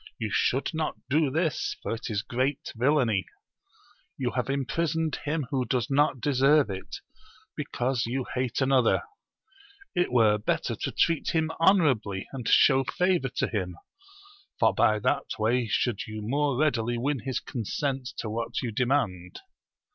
You 0.17 0.31
should 0.33 0.71
not 0.73 0.95
do 1.11 1.29
this, 1.29 1.75
for 1.83 1.93
it 1.93 2.09
is 2.09 2.23
great 2.23 2.73
villainy: 2.75 3.27
you 4.17 4.31
have 4.31 4.49
imprisoned 4.49 5.17
him 5.25 5.45
who 5.51 5.63
does 5.63 5.91
not 5.91 6.19
deserve 6.19 6.71
it, 6.71 7.01
because 7.55 8.07
you 8.07 8.25
hate 8.33 8.61
another; 8.61 9.03
it 9.93 10.11
were 10.11 10.39
better 10.39 10.73
to 10.75 10.91
treat 10.91 11.35
him 11.35 11.51
honourably, 11.59 12.27
and 12.33 12.47
show 12.47 12.83
favour 12.83 13.29
to 13.29 13.47
him, 13.47 13.77
for 14.59 14.73
by 14.73 14.97
that 14.97 15.37
way 15.37 15.67
should 15.67 16.07
you 16.07 16.23
more 16.23 16.57
readily 16.57 16.97
win 16.97 17.19
his 17.19 17.39
consent 17.39 18.09
to 18.17 18.27
what 18.27 18.63
you 18.63 18.71
demand. 18.71 19.41